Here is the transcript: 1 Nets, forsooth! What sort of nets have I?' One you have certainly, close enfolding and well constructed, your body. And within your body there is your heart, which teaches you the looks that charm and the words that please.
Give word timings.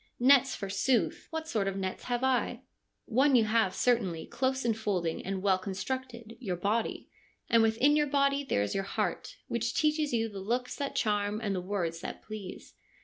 1 0.17 0.27
Nets, 0.29 0.55
forsooth! 0.55 1.27
What 1.29 1.47
sort 1.47 1.67
of 1.67 1.77
nets 1.77 2.05
have 2.05 2.23
I?' 2.23 2.63
One 3.05 3.35
you 3.35 3.43
have 3.45 3.75
certainly, 3.75 4.25
close 4.25 4.65
enfolding 4.65 5.23
and 5.23 5.43
well 5.43 5.59
constructed, 5.59 6.37
your 6.39 6.55
body. 6.55 7.07
And 7.51 7.61
within 7.61 7.95
your 7.95 8.07
body 8.07 8.43
there 8.43 8.63
is 8.63 8.73
your 8.73 8.83
heart, 8.83 9.37
which 9.47 9.75
teaches 9.75 10.11
you 10.11 10.27
the 10.27 10.39
looks 10.39 10.75
that 10.77 10.95
charm 10.95 11.39
and 11.39 11.55
the 11.55 11.61
words 11.61 11.99
that 11.99 12.23
please. 12.23 12.73